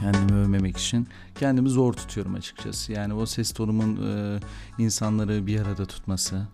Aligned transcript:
kendimi 0.00 0.40
övmemek 0.40 0.76
için 0.76 1.08
kendimi 1.34 1.68
zor 1.68 1.92
tutuyorum 1.92 2.34
açıkçası. 2.34 2.92
Yani 2.92 3.14
o 3.14 3.26
ses 3.26 3.52
tonumun 3.52 3.96
e, 3.96 4.40
insanları 4.78 5.46
bir 5.46 5.60
arada 5.60 5.86
tutması. 5.86 6.46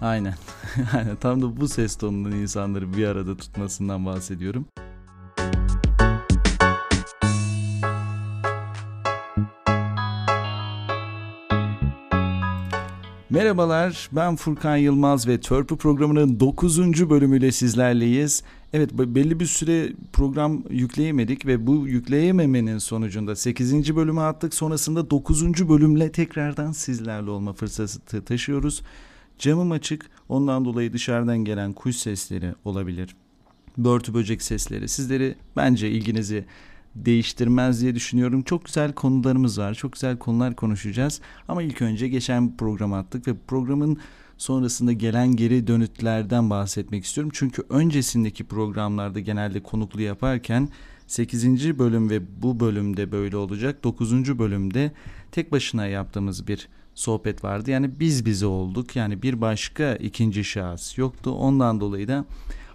Aynen. 0.00 0.34
Aynen. 0.96 1.16
Tam 1.16 1.42
da 1.42 1.60
bu 1.60 1.68
ses 1.68 1.96
tonunun 1.96 2.32
insanları 2.32 2.92
bir 2.92 3.06
arada 3.06 3.36
tutmasından 3.36 4.06
bahsediyorum. 4.06 4.66
Merhabalar, 13.30 14.08
ben 14.12 14.36
Furkan 14.36 14.76
Yılmaz 14.76 15.28
ve 15.28 15.40
Törpü 15.40 15.76
programının 15.76 16.40
9. 16.40 17.10
bölümüyle 17.10 17.52
sizlerleyiz. 17.52 18.42
Evet, 18.72 18.92
belli 18.92 19.40
bir 19.40 19.46
süre 19.46 19.92
program 20.12 20.62
yükleyemedik 20.70 21.46
ve 21.46 21.66
bu 21.66 21.88
yükleyememenin 21.88 22.78
sonucunda 22.78 23.36
8. 23.36 23.96
bölümü 23.96 24.20
attık. 24.20 24.54
Sonrasında 24.54 25.10
9. 25.10 25.68
bölümle 25.68 26.12
tekrardan 26.12 26.72
sizlerle 26.72 27.30
olma 27.30 27.52
fırsatı 27.52 28.24
taşıyoruz. 28.24 28.82
Camım 29.38 29.70
açık, 29.70 30.10
ondan 30.28 30.64
dolayı 30.64 30.92
dışarıdan 30.92 31.38
gelen 31.38 31.72
kuş 31.72 31.96
sesleri 31.96 32.54
olabilir. 32.64 33.16
Börtü 33.78 34.14
böcek 34.14 34.42
sesleri 34.42 34.88
sizleri 34.88 35.34
bence 35.56 35.90
ilginizi 35.90 36.44
değiştirmez 36.94 37.82
diye 37.82 37.94
düşünüyorum. 37.94 38.42
Çok 38.42 38.64
güzel 38.64 38.92
konularımız 38.92 39.58
var. 39.58 39.74
Çok 39.74 39.92
güzel 39.92 40.18
konular 40.18 40.56
konuşacağız. 40.56 41.20
Ama 41.48 41.62
ilk 41.62 41.82
önce 41.82 42.08
geçen 42.08 42.52
bir 42.52 42.56
program 42.56 42.92
attık 42.92 43.28
ve 43.28 43.34
programın 43.46 43.98
sonrasında 44.38 44.92
gelen 44.92 45.36
geri 45.36 45.66
dönütlerden 45.66 46.50
bahsetmek 46.50 47.04
istiyorum. 47.04 47.30
Çünkü 47.34 47.62
öncesindeki 47.68 48.44
programlarda 48.44 49.20
genelde 49.20 49.62
konuklu 49.62 50.02
yaparken 50.02 50.68
8. 51.06 51.78
bölüm 51.78 52.10
ve 52.10 52.42
bu 52.42 52.60
bölümde 52.60 53.12
böyle 53.12 53.36
olacak. 53.36 53.84
9. 53.84 54.38
bölümde 54.38 54.92
tek 55.32 55.52
başına 55.52 55.86
yaptığımız 55.86 56.48
bir 56.48 56.68
sohbet 56.94 57.44
vardı. 57.44 57.70
Yani 57.70 58.00
biz 58.00 58.26
bize 58.26 58.46
olduk. 58.46 58.96
Yani 58.96 59.22
bir 59.22 59.40
başka 59.40 59.94
ikinci 59.94 60.44
şahıs 60.44 60.98
yoktu. 60.98 61.30
Ondan 61.30 61.80
dolayı 61.80 62.08
da 62.08 62.24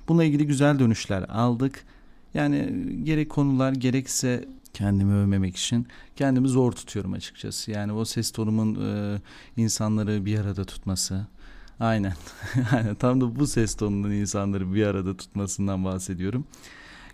bununla 0.07 0.23
ilgili 0.23 0.47
güzel 0.47 0.79
dönüşler 0.79 1.21
aldık. 1.21 1.85
Yani 2.33 2.85
gerek 3.03 3.29
konular 3.29 3.71
gerekse 3.71 4.45
kendimi 4.73 5.13
övmemek 5.13 5.55
için 5.55 5.87
kendimi 6.15 6.47
zor 6.47 6.71
tutuyorum 6.71 7.13
açıkçası. 7.13 7.71
Yani 7.71 7.91
o 7.91 8.05
ses 8.05 8.31
tonumun 8.31 8.75
e, 8.85 9.21
insanları 9.57 10.25
bir 10.25 10.39
arada 10.39 10.65
tutması. 10.65 11.27
Aynen. 11.79 12.13
Tam 12.99 13.21
da 13.21 13.35
bu 13.35 13.47
ses 13.47 13.75
tonunun 13.75 14.11
insanları 14.11 14.73
bir 14.73 14.85
arada 14.85 15.17
tutmasından 15.17 15.85
bahsediyorum. 15.85 16.45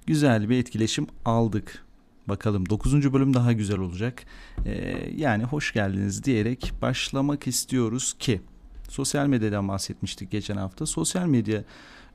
Güzel 0.06 0.50
bir 0.50 0.58
etkileşim 0.58 1.08
aldık. 1.26 1.84
Bakalım 2.28 2.70
9. 2.70 3.14
bölüm 3.14 3.34
daha 3.34 3.54
güzel 3.54 3.80
olacak. 3.80 4.24
Ee, 4.66 5.10
yani 5.16 5.44
hoş 5.44 5.74
geldiniz 5.74 6.24
diyerek 6.24 6.74
başlamak 6.82 7.48
istiyoruz 7.48 8.16
ki 8.20 8.42
sosyal 8.90 9.28
medyadan 9.28 9.68
bahsetmiştik 9.68 10.32
geçen 10.32 10.58
hafta. 10.58 10.86
Sosyal 10.86 11.26
medya 11.26 11.64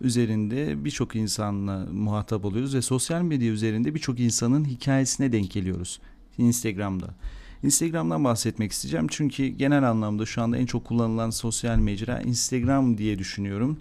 üzerinde 0.00 0.84
birçok 0.84 1.16
insanla 1.16 1.86
muhatap 1.92 2.44
oluyoruz 2.44 2.74
ve 2.74 2.82
sosyal 2.82 3.22
medya 3.22 3.52
üzerinde 3.52 3.94
birçok 3.94 4.20
insanın 4.20 4.64
hikayesine 4.64 5.32
denk 5.32 5.50
geliyoruz. 5.50 6.00
Instagram'da. 6.38 7.14
Instagram'dan 7.64 8.24
bahsetmek 8.24 8.72
isteyeceğim 8.72 9.06
çünkü 9.10 9.46
genel 9.46 9.90
anlamda 9.90 10.26
şu 10.26 10.42
anda 10.42 10.56
en 10.56 10.66
çok 10.66 10.84
kullanılan 10.84 11.30
sosyal 11.30 11.78
mecra 11.78 12.20
Instagram 12.20 12.98
diye 12.98 13.18
düşünüyorum. 13.18 13.80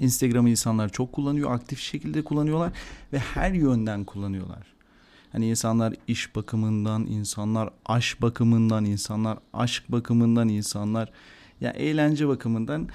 Instagram'ı 0.00 0.50
insanlar 0.50 0.88
çok 0.88 1.12
kullanıyor, 1.12 1.52
aktif 1.52 1.80
şekilde 1.80 2.24
kullanıyorlar 2.24 2.72
ve 3.12 3.18
her 3.18 3.52
yönden 3.52 4.04
kullanıyorlar. 4.04 4.66
Hani 5.32 5.48
insanlar 5.48 5.94
iş 6.08 6.36
bakımından, 6.36 7.06
insanlar 7.06 7.70
aş 7.86 8.22
bakımından, 8.22 8.84
insanlar 8.84 9.38
aşk 9.52 9.84
bakımından, 9.88 10.48
insanlar 10.48 11.12
ya 11.60 11.70
eğlence 11.70 12.28
bakımından 12.28 12.88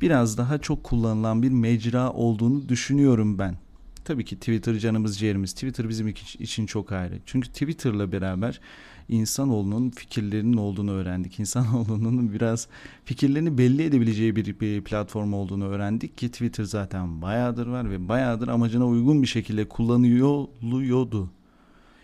biraz 0.00 0.38
daha 0.38 0.58
çok 0.58 0.84
kullanılan 0.84 1.42
bir 1.42 1.50
mecra 1.50 2.12
olduğunu 2.12 2.68
düşünüyorum 2.68 3.38
ben. 3.38 3.56
Tabii 4.04 4.24
ki 4.24 4.36
Twitter 4.36 4.78
canımız 4.78 5.18
ciğerimiz. 5.18 5.52
Twitter 5.52 5.88
bizim 5.88 6.08
için 6.38 6.66
çok 6.66 6.92
ayrı. 6.92 7.18
Çünkü 7.26 7.48
Twitter'la 7.48 8.12
beraber 8.12 8.60
insanoğlunun 9.08 9.90
fikirlerinin 9.90 10.56
olduğunu 10.56 10.92
öğrendik. 10.92 11.40
İnsanoğlunun 11.40 12.32
biraz 12.34 12.68
fikirlerini 13.04 13.58
belli 13.58 13.82
edebileceği 13.82 14.36
bir, 14.36 14.60
bir 14.60 14.84
platform 14.84 15.32
olduğunu 15.32 15.68
öğrendik 15.68 16.18
ki 16.18 16.30
Twitter 16.30 16.64
zaten 16.64 17.22
bayağıdır 17.22 17.66
var 17.66 17.90
ve 17.90 18.08
bayağıdır 18.08 18.48
amacına 18.48 18.86
uygun 18.86 19.22
bir 19.22 19.26
şekilde 19.26 19.68
kullanıyordu. 19.68 21.30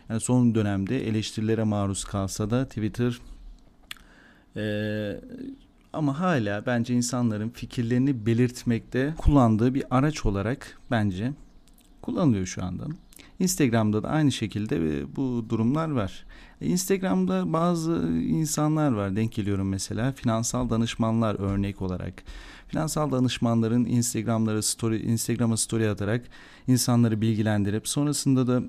Yani 0.09 0.21
son 0.21 0.55
dönemde 0.55 1.09
eleştirilere 1.09 1.65
maruz 1.65 2.05
kalsa 2.05 2.51
da 2.51 2.65
Twitter 2.65 3.19
ee, 4.57 5.21
ama 5.93 6.21
hala 6.21 6.67
bence 6.67 6.95
insanların 6.95 7.49
fikirlerini 7.49 8.27
belirtmekte 8.27 9.15
kullandığı 9.19 9.75
bir 9.75 9.85
araç 9.91 10.27
olarak 10.27 10.79
bence 10.91 11.33
kullanılıyor 12.03 12.47
şu 12.47 12.65
anda. 12.65 12.85
Instagram'da 13.39 14.03
da 14.03 14.09
aynı 14.09 14.33
şekilde 14.33 14.77
e, 14.77 15.17
bu 15.17 15.47
durumlar 15.49 15.91
var. 15.91 16.25
Instagram'da 16.61 17.53
bazı 17.53 17.93
insanlar 18.19 18.93
var 18.93 19.17
denk 19.17 19.33
geliyorum 19.33 19.69
mesela 19.69 20.13
finansal 20.13 20.71
danışmanlar 20.71 21.35
örnek 21.35 21.83
olarak. 21.83 22.23
Finansal 22.69 23.13
danışmanların 23.13 23.85
Instagram'ları 23.85 24.63
story 24.63 25.03
Instagram'a 25.03 25.57
story 25.57 25.91
atarak 25.91 26.25
insanları 26.67 27.21
bilgilendirip 27.21 27.89
sonrasında 27.89 28.47
da 28.47 28.63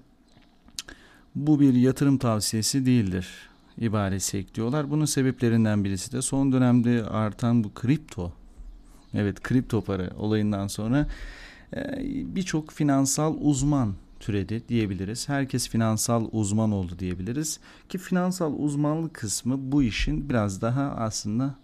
bu 1.35 1.59
bir 1.59 1.73
yatırım 1.73 2.17
tavsiyesi 2.17 2.85
değildir 2.85 3.49
ibaresi 3.79 4.37
ekliyorlar. 4.37 4.91
Bunun 4.91 5.05
sebeplerinden 5.05 5.83
birisi 5.83 6.11
de 6.11 6.21
son 6.21 6.51
dönemde 6.51 7.03
artan 7.03 7.63
bu 7.63 7.73
kripto. 7.73 8.31
Evet 9.13 9.43
kripto 9.43 9.81
para 9.81 10.09
olayından 10.17 10.67
sonra 10.67 11.07
e, 11.75 12.01
birçok 12.35 12.71
finansal 12.71 13.35
uzman 13.41 13.93
türedi 14.19 14.67
diyebiliriz. 14.69 15.29
Herkes 15.29 15.69
finansal 15.69 16.25
uzman 16.31 16.71
oldu 16.71 16.99
diyebiliriz. 16.99 17.59
Ki 17.89 17.97
finansal 17.97 18.53
uzmanlık 18.57 19.13
kısmı 19.13 19.71
bu 19.71 19.83
işin 19.83 20.29
biraz 20.29 20.61
daha 20.61 20.83
aslında 20.83 21.55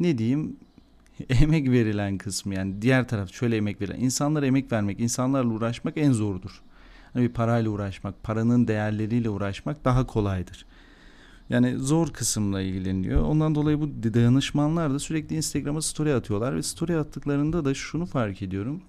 ne 0.00 0.18
diyeyim 0.18 0.56
emek 1.28 1.70
verilen 1.70 2.18
kısmı 2.18 2.54
yani 2.54 2.82
diğer 2.82 3.08
taraf 3.08 3.32
şöyle 3.32 3.56
emek 3.56 3.80
verilen 3.80 4.00
insanlara 4.00 4.46
emek 4.46 4.72
vermek 4.72 5.00
insanlarla 5.00 5.50
uğraşmak 5.50 5.96
en 5.96 6.12
zordur. 6.12 6.62
Hani 7.12 7.24
bir 7.24 7.32
parayla 7.32 7.70
uğraşmak 7.70 8.22
paranın 8.22 8.68
değerleriyle 8.68 9.30
uğraşmak 9.30 9.84
daha 9.84 10.06
kolaydır. 10.06 10.66
Yani 11.50 11.78
zor 11.78 12.08
kısımla 12.12 12.60
ilgileniyor. 12.60 13.22
Ondan 13.22 13.54
dolayı 13.54 13.80
bu 13.80 13.88
danışmanlar 14.14 14.90
da 14.90 14.98
sürekli 14.98 15.36
Instagram'a 15.36 15.82
story 15.82 16.14
atıyorlar 16.14 16.56
ve 16.56 16.62
story 16.62 16.96
attıklarında 16.96 17.64
da 17.64 17.74
şunu 17.74 18.06
fark 18.06 18.42
ediyorum. 18.42 18.82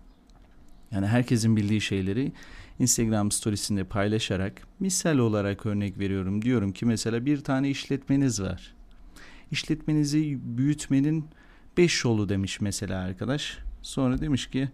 Yani 0.91 1.07
herkesin 1.07 1.55
bildiği 1.55 1.81
şeyleri 1.81 2.31
Instagram 2.79 3.31
storiesinde 3.31 3.83
paylaşarak 3.83 4.67
misal 4.79 5.17
olarak 5.17 5.65
örnek 5.65 5.99
veriyorum. 5.99 6.41
Diyorum 6.41 6.71
ki 6.71 6.85
mesela 6.85 7.25
bir 7.25 7.43
tane 7.43 7.69
işletmeniz 7.69 8.41
var. 8.41 8.75
İşletmenizi 9.51 10.39
büyütmenin 10.41 11.25
5 11.77 12.03
yolu 12.03 12.29
demiş 12.29 12.61
mesela 12.61 12.99
arkadaş. 12.99 13.57
Sonra 13.81 14.21
demiş 14.21 14.47
ki 14.47 14.69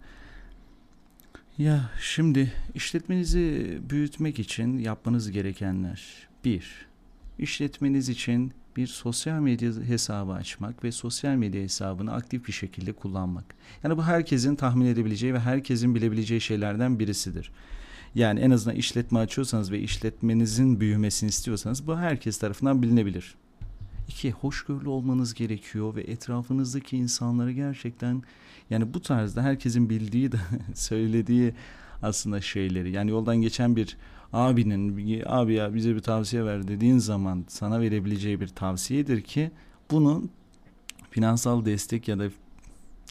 ya 1.57 1.90
şimdi 2.01 2.53
işletmenizi 2.75 3.78
büyütmek 3.90 4.40
için 4.40 4.78
yapmanız 4.78 5.31
gerekenler. 5.31 6.28
Bir, 6.45 6.85
işletmeniz 7.40 8.09
için 8.09 8.53
bir 8.78 8.88
sosyal 8.88 9.40
medya 9.40 9.72
hesabı 9.72 10.32
açmak 10.32 10.84
ve 10.84 10.92
sosyal 10.92 11.36
medya 11.36 11.62
hesabını 11.62 12.14
aktif 12.14 12.48
bir 12.48 12.54
şekilde 12.54 12.94
kullanmak. 12.94 13.46
Yani 13.84 13.98
bu 13.98 14.04
herkesin 14.04 14.56
tahmin 14.56 14.86
edebileceği 14.86 15.34
ve 15.34 15.40
herkesin 15.40 15.96
bilebileceği 15.96 16.42
şeylerden 16.42 17.00
birisidir. 17.00 17.52
Yani 18.16 18.40
en 18.40 18.52
azından 18.52 18.78
işletme 18.78 19.20
açıyorsanız 19.20 19.72
ve 19.72 19.80
işletmenizin 19.80 20.80
büyümesini 20.80 21.30
istiyorsanız 21.30 21.88
bu 21.88 21.98
herkes 21.98 22.38
tarafından 22.38 22.81
bilinebilir. 22.81 23.36
İki, 24.08 24.31
hoşgörülü 24.31 24.90
olmanız 24.90 25.34
gerekiyor 25.34 25.96
ve 25.96 26.02
etrafınızdaki 26.02 26.98
insanları 26.98 27.52
gerçekten 27.52 28.24
yani 28.69 28.94
bu 28.94 29.02
tarzda 29.02 29.42
herkesin 29.42 29.90
bildiği 29.90 30.31
de 30.31 30.38
söylediği 30.74 31.54
aslında 32.02 32.42
şeyleri 32.42 32.92
yani 32.92 33.12
yoldan 33.12 33.38
geçen 33.38 33.76
bir 33.76 33.98
abinin 34.33 35.24
abi 35.25 35.53
ya 35.53 35.74
bize 35.74 35.95
bir 35.95 36.00
tavsiye 36.00 36.45
ver 36.45 36.68
dediğin 36.68 36.97
zaman 36.97 37.45
sana 37.47 37.81
verebileceği 37.81 38.41
bir 38.41 38.47
tavsiyedir 38.47 39.21
ki 39.21 39.51
bunun 39.91 40.31
finansal 41.12 41.65
destek 41.65 42.07
ya 42.07 42.19
da 42.19 42.30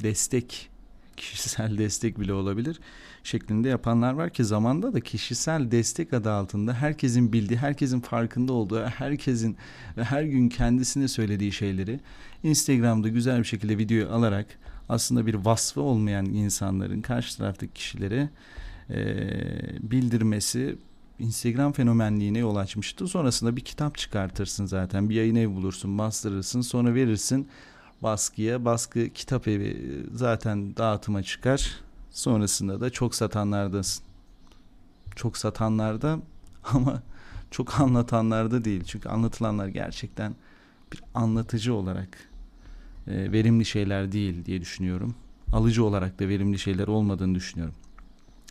destek 0.02 0.70
kişisel 1.16 1.78
destek 1.78 2.20
bile 2.20 2.32
olabilir 2.32 2.80
şeklinde 3.24 3.68
yapanlar 3.68 4.12
var 4.12 4.30
ki 4.30 4.44
zamanda 4.44 4.94
da 4.94 5.00
kişisel 5.00 5.70
destek 5.70 6.12
adı 6.12 6.32
altında 6.32 6.74
herkesin 6.74 7.32
bildiği, 7.32 7.56
herkesin 7.56 8.00
farkında 8.00 8.52
olduğu, 8.52 8.84
herkesin 8.84 9.56
ve 9.96 10.04
her 10.04 10.22
gün 10.22 10.48
kendisine 10.48 11.08
söylediği 11.08 11.52
şeyleri 11.52 12.00
Instagram'da 12.42 13.08
güzel 13.08 13.38
bir 13.38 13.44
şekilde 13.44 13.78
video 13.78 14.10
alarak 14.10 14.46
aslında 14.88 15.26
bir 15.26 15.34
vasfı 15.34 15.80
olmayan 15.80 16.26
insanların 16.26 17.02
karşı 17.02 17.38
taraftaki 17.38 17.72
kişilere 17.72 18.28
e, 18.90 19.00
bildirmesi 19.90 20.76
Instagram 21.22 21.72
fenomenliğine 21.72 22.38
yol 22.38 22.56
açmıştı. 22.56 23.08
Sonrasında 23.08 23.56
bir 23.56 23.60
kitap 23.60 23.98
çıkartırsın 23.98 24.66
zaten. 24.66 25.10
Bir 25.10 25.14
yayın 25.14 25.34
evi 25.34 25.54
bulursun, 25.54 25.98
bastırırsın. 25.98 26.60
Sonra 26.60 26.94
verirsin 26.94 27.48
baskıya. 28.02 28.64
Baskı 28.64 29.08
kitap 29.08 29.48
evi 29.48 30.02
zaten 30.14 30.76
dağıtıma 30.76 31.22
çıkar. 31.22 31.80
Sonrasında 32.10 32.80
da 32.80 32.90
çok 32.90 33.14
satanlardasın. 33.14 34.04
Çok 35.16 35.36
satanlarda 35.36 36.18
ama 36.64 37.02
çok 37.50 37.80
anlatanlarda 37.80 38.64
değil. 38.64 38.84
Çünkü 38.84 39.08
anlatılanlar 39.08 39.68
gerçekten 39.68 40.34
bir 40.92 41.00
anlatıcı 41.14 41.74
olarak 41.74 42.28
e, 43.06 43.32
verimli 43.32 43.64
şeyler 43.64 44.12
değil 44.12 44.44
diye 44.44 44.60
düşünüyorum. 44.60 45.14
Alıcı 45.52 45.84
olarak 45.84 46.20
da 46.20 46.28
verimli 46.28 46.58
şeyler 46.58 46.88
olmadığını 46.88 47.34
düşünüyorum. 47.34 47.74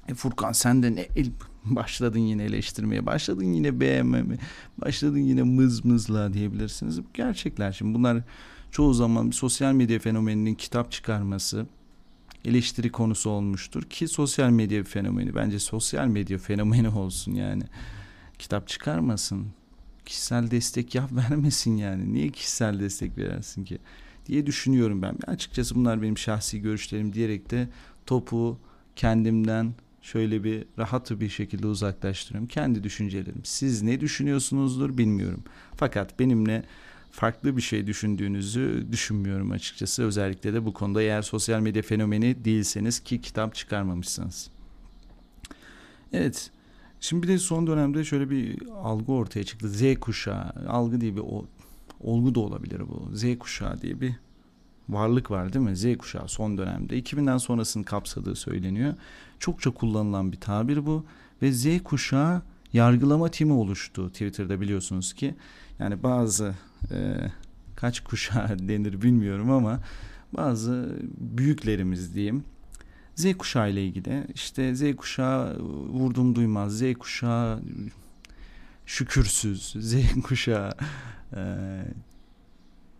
E 0.07 0.13
Furkan 0.13 0.51
sen 0.51 0.83
de 0.83 0.95
ne 0.95 1.07
el, 1.15 1.31
başladın 1.65 2.19
yine 2.19 2.43
eleştirmeye, 2.43 3.05
başladın 3.05 3.53
yine 3.53 3.79
beğenmeme, 3.79 4.37
başladın 4.77 5.19
yine 5.19 5.43
mız 5.43 5.85
mızla 5.85 6.33
diyebilirsiniz. 6.33 6.99
Gerçekler 7.13 7.71
şimdi 7.71 7.93
bunlar 7.93 8.23
çoğu 8.71 8.93
zaman 8.93 9.27
bir 9.27 9.35
sosyal 9.35 9.73
medya 9.73 9.99
fenomeninin 9.99 10.55
kitap 10.55 10.91
çıkarması 10.91 11.65
eleştiri 12.45 12.91
konusu 12.91 13.29
olmuştur 13.29 13.83
ki 13.83 14.07
sosyal 14.07 14.49
medya 14.49 14.83
fenomeni 14.83 15.35
bence 15.35 15.59
sosyal 15.59 16.07
medya 16.07 16.37
fenomeni 16.37 16.89
olsun 16.97 17.31
yani 17.31 17.63
kitap 18.39 18.67
çıkarmasın 18.67 19.47
kişisel 20.05 20.51
destek 20.51 20.95
yap 20.95 21.11
vermesin 21.15 21.77
yani 21.77 22.13
niye 22.13 22.29
kişisel 22.29 22.79
destek 22.79 23.17
verersin 23.17 23.63
ki 23.63 23.79
diye 24.25 24.45
düşünüyorum 24.45 25.01
ben. 25.01 25.17
Açıkçası 25.27 25.75
bunlar 25.75 26.01
benim 26.01 26.17
şahsi 26.17 26.61
görüşlerim 26.61 27.13
diyerek 27.13 27.51
de 27.51 27.69
topu 28.05 28.59
kendimden 28.95 29.73
şöyle 30.01 30.43
bir 30.43 30.65
rahat 30.77 31.11
bir 31.11 31.29
şekilde 31.29 31.67
uzaklaştırıyorum. 31.67 32.47
Kendi 32.47 32.83
düşüncelerim. 32.83 33.41
Siz 33.43 33.81
ne 33.81 33.99
düşünüyorsunuzdur 33.99 34.97
bilmiyorum. 34.97 35.43
Fakat 35.75 36.19
benimle 36.19 36.63
farklı 37.11 37.57
bir 37.57 37.61
şey 37.61 37.87
düşündüğünüzü 37.87 38.87
düşünmüyorum 38.91 39.51
açıkçası. 39.51 40.03
Özellikle 40.03 40.53
de 40.53 40.65
bu 40.65 40.73
konuda 40.73 41.01
eğer 41.01 41.21
sosyal 41.21 41.61
medya 41.61 41.81
fenomeni 41.81 42.45
değilseniz 42.45 42.99
ki 42.99 43.21
kitap 43.21 43.55
çıkarmamışsınız. 43.55 44.49
Evet. 46.13 46.51
Şimdi 46.99 47.23
bir 47.23 47.27
de 47.27 47.37
son 47.37 47.67
dönemde 47.67 48.03
şöyle 48.03 48.29
bir 48.29 48.57
algı 48.83 49.11
ortaya 49.11 49.43
çıktı. 49.43 49.69
Z 49.69 49.99
kuşağı. 49.99 50.53
Algı 50.67 51.01
diye 51.01 51.15
bir 51.15 51.21
o, 51.21 51.45
olgu 51.99 52.35
da 52.35 52.39
olabilir 52.39 52.81
bu. 52.87 53.15
Z 53.15 53.37
kuşağı 53.39 53.81
diye 53.81 54.01
bir 54.01 54.13
varlık 54.91 55.31
var 55.31 55.53
değil 55.53 55.65
mi? 55.65 55.75
Z 55.75 55.97
kuşağı 55.97 56.27
son 56.27 56.57
dönemde 56.57 56.99
2000'den 56.99 57.37
sonrasını 57.37 57.85
kapsadığı 57.85 58.35
söyleniyor. 58.35 58.93
Çokça 59.39 59.71
kullanılan 59.71 60.31
bir 60.31 60.39
tabir 60.39 60.85
bu 60.85 61.05
ve 61.41 61.51
Z 61.51 61.83
kuşağı 61.83 62.41
yargılama 62.73 63.27
timi 63.27 63.53
oluştu 63.53 64.09
Twitter'da 64.09 64.61
biliyorsunuz 64.61 65.13
ki. 65.13 65.35
Yani 65.79 66.03
bazı 66.03 66.55
e, 66.91 67.17
kaç 67.75 67.99
kuşağı 67.99 68.59
denir 68.67 69.01
bilmiyorum 69.01 69.51
ama 69.51 69.79
bazı 70.33 70.99
büyüklerimiz 71.17 72.15
diyeyim 72.15 72.43
Z 73.15 73.37
kuşağı 73.37 73.71
ile 73.71 73.85
ilgili 73.85 74.27
işte 74.33 74.75
Z 74.75 74.95
kuşağı 74.95 75.59
vurdum 75.89 76.35
duymaz 76.35 76.77
Z 76.77 76.93
kuşağı 76.99 77.59
şükürsüz 78.85 79.75
Z 79.79 79.95
kuşağı 80.23 80.71
e, 81.35 81.41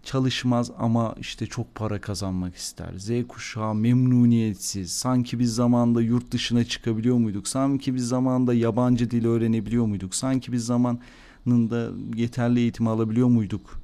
çalışmaz 0.03 0.71
ama 0.77 1.15
işte 1.19 1.45
çok 1.47 1.75
para 1.75 2.01
kazanmak 2.01 2.55
ister. 2.55 2.93
Z 2.97 3.27
kuşağı 3.27 3.75
memnuniyetsiz. 3.75 4.91
Sanki 4.91 5.39
biz 5.39 5.55
zamanda 5.55 6.01
yurt 6.01 6.31
dışına 6.31 6.63
çıkabiliyor 6.63 7.17
muyduk? 7.17 7.47
Sanki 7.47 7.95
biz 7.95 8.07
zamanda 8.07 8.53
yabancı 8.53 9.11
dil 9.11 9.25
öğrenebiliyor 9.25 9.85
muyduk? 9.85 10.15
Sanki 10.15 10.51
biz 10.51 10.65
zamanında 10.65 11.89
yeterli 12.15 12.59
eğitim 12.59 12.87
alabiliyor 12.87 13.27
muyduk? 13.27 13.81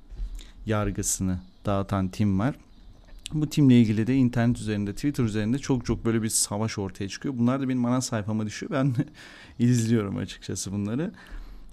Yargısını 0.66 1.40
dağıtan 1.66 2.10
tim 2.10 2.40
var. 2.40 2.56
Bu 3.34 3.50
timle 3.50 3.82
ilgili 3.82 4.08
de 4.08 4.16
internet 4.16 4.58
üzerinde, 4.58 4.94
Twitter 4.94 5.24
üzerinde 5.24 5.60
çok 5.60 5.86
çok 5.86 6.06
böyle 6.06 6.24
bir 6.24 6.30
savaş 6.30 6.78
ortaya 6.78 7.10
çıkıyor. 7.10 7.38
Bunlar 7.38 7.62
da 7.62 7.70
benim 7.70 7.86
ana 7.86 8.02
sayfama 8.02 8.46
düşüyor. 8.46 8.72
Ben 8.72 8.96
izliyorum 9.60 10.18
açıkçası 10.18 10.72
bunları. 10.72 11.12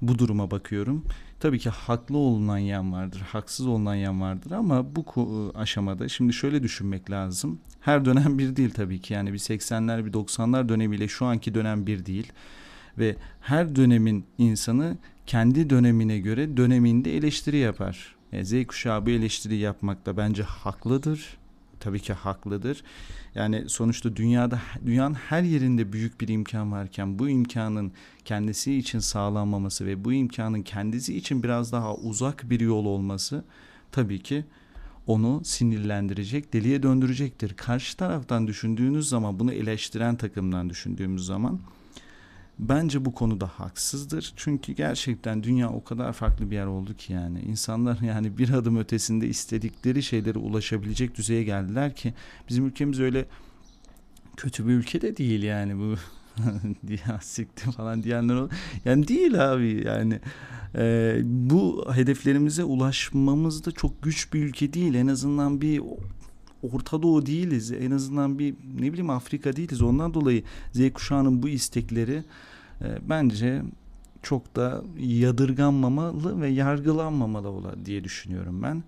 Bu 0.08 0.18
duruma 0.18 0.50
bakıyorum. 0.50 1.04
Tabii 1.40 1.58
ki 1.58 1.70
haklı 1.70 2.18
olunan 2.18 2.58
yan 2.58 2.92
vardır, 2.92 3.20
haksız 3.20 3.66
olunan 3.66 3.94
yan 3.94 4.20
vardır 4.20 4.50
ama 4.50 4.96
bu 4.96 5.04
aşamada 5.54 6.08
şimdi 6.08 6.32
şöyle 6.32 6.62
düşünmek 6.62 7.10
lazım. 7.10 7.60
Her 7.80 8.04
dönem 8.04 8.38
bir 8.38 8.56
değil 8.56 8.70
tabii 8.70 9.00
ki. 9.00 9.14
Yani 9.14 9.32
bir 9.32 9.38
80'ler, 9.38 10.06
bir 10.06 10.12
90'lar 10.12 10.68
dönemiyle 10.68 11.08
şu 11.08 11.26
anki 11.26 11.54
dönem 11.54 11.86
bir 11.86 12.06
değil. 12.06 12.32
Ve 12.98 13.16
her 13.40 13.76
dönemin 13.76 14.24
insanı 14.38 14.96
kendi 15.26 15.70
dönemine 15.70 16.18
göre 16.18 16.56
döneminde 16.56 17.16
eleştiri 17.16 17.56
yapar. 17.56 18.16
E, 18.32 18.44
Z 18.44 18.66
kuşağı 18.66 19.06
bu 19.06 19.10
eleştiri 19.10 19.56
yapmakta 19.56 20.16
bence 20.16 20.42
haklıdır 20.42 21.38
tabii 21.84 22.00
ki 22.00 22.12
haklıdır. 22.12 22.82
Yani 23.34 23.64
sonuçta 23.68 24.16
dünyada 24.16 24.60
dünyanın 24.86 25.14
her 25.14 25.42
yerinde 25.42 25.92
büyük 25.92 26.20
bir 26.20 26.28
imkan 26.28 26.72
varken 26.72 27.18
bu 27.18 27.28
imkanın 27.28 27.92
kendisi 28.24 28.74
için 28.74 28.98
sağlanmaması 28.98 29.86
ve 29.86 30.04
bu 30.04 30.12
imkanın 30.12 30.62
kendisi 30.62 31.16
için 31.16 31.42
biraz 31.42 31.72
daha 31.72 31.94
uzak 31.94 32.50
bir 32.50 32.60
yol 32.60 32.84
olması 32.84 33.44
tabii 33.92 34.22
ki 34.22 34.44
onu 35.06 35.40
sinirlendirecek, 35.44 36.52
deliye 36.52 36.82
döndürecektir. 36.82 37.54
Karşı 37.54 37.96
taraftan 37.96 38.46
düşündüğünüz 38.46 39.08
zaman 39.08 39.40
bunu 39.40 39.52
eleştiren 39.52 40.16
takımdan 40.16 40.70
düşündüğümüz 40.70 41.26
zaman 41.26 41.60
bence 42.58 43.04
bu 43.04 43.14
konuda 43.14 43.46
haksızdır. 43.46 44.32
Çünkü 44.36 44.72
gerçekten 44.72 45.42
dünya 45.42 45.70
o 45.70 45.84
kadar 45.84 46.12
farklı 46.12 46.50
bir 46.50 46.56
yer 46.56 46.66
oldu 46.66 46.94
ki 46.94 47.12
yani 47.12 47.40
insanlar 47.40 47.98
yani 48.02 48.38
bir 48.38 48.50
adım 48.50 48.76
ötesinde 48.76 49.28
istedikleri 49.28 50.02
şeylere 50.02 50.38
ulaşabilecek 50.38 51.14
düzeye 51.14 51.44
geldiler 51.44 51.94
ki 51.94 52.14
bizim 52.48 52.66
ülkemiz 52.66 53.00
öyle 53.00 53.26
kötü 54.36 54.68
bir 54.68 54.72
ülke 54.72 55.00
de 55.00 55.16
değil 55.16 55.42
yani 55.42 55.78
bu 55.78 55.94
sikti 57.20 57.70
falan 57.70 58.02
diyenler 58.02 58.34
ol. 58.34 58.48
Yani 58.84 59.08
değil 59.08 59.52
abi 59.52 59.82
yani 59.86 60.20
e, 60.74 61.16
bu 61.24 61.86
hedeflerimize 61.94 62.64
ulaşmamızda 62.64 63.72
çok 63.72 64.02
güç 64.02 64.32
bir 64.32 64.44
ülke 64.44 64.72
değil 64.72 64.94
en 64.94 65.06
azından 65.06 65.60
bir 65.60 65.82
Orta 66.72 67.02
Doğu 67.02 67.26
değiliz. 67.26 67.72
En 67.72 67.90
azından 67.90 68.38
bir 68.38 68.54
ne 68.80 68.92
bileyim 68.92 69.10
Afrika 69.10 69.56
değiliz. 69.56 69.82
Ondan 69.82 70.14
dolayı 70.14 70.42
Z 70.72 70.92
kuşağının 70.92 71.42
bu 71.42 71.48
istekleri 71.48 72.24
e, 72.80 72.86
bence 73.08 73.62
çok 74.22 74.56
da 74.56 74.84
yadırganmamalı 74.98 76.40
ve 76.40 76.48
yargılanmamalı 76.48 77.48
ola 77.48 77.84
diye 77.84 78.04
düşünüyorum 78.04 78.62
ben. 78.62 78.82